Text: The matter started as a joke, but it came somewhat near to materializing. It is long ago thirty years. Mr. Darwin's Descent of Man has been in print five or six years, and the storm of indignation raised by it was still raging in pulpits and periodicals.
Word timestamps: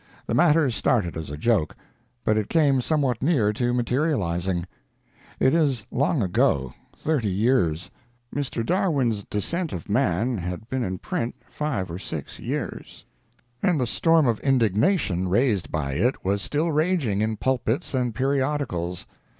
The 0.25 0.33
matter 0.33 0.71
started 0.71 1.15
as 1.15 1.29
a 1.29 1.37
joke, 1.37 1.75
but 2.25 2.35
it 2.35 2.49
came 2.49 2.81
somewhat 2.81 3.21
near 3.21 3.53
to 3.53 3.71
materializing. 3.71 4.65
It 5.39 5.53
is 5.53 5.85
long 5.91 6.23
ago 6.23 6.73
thirty 6.97 7.29
years. 7.29 7.91
Mr. 8.35 8.65
Darwin's 8.65 9.23
Descent 9.23 9.73
of 9.73 9.87
Man 9.89 10.39
has 10.39 10.57
been 10.67 10.83
in 10.83 10.97
print 10.97 11.35
five 11.51 11.91
or 11.91 11.99
six 11.99 12.39
years, 12.39 13.05
and 13.61 13.79
the 13.79 13.85
storm 13.85 14.25
of 14.27 14.39
indignation 14.39 15.27
raised 15.27 15.71
by 15.71 15.91
it 15.93 16.25
was 16.25 16.41
still 16.41 16.71
raging 16.71 17.21
in 17.21 17.37
pulpits 17.37 17.93
and 17.93 18.15
periodicals. 18.15 19.05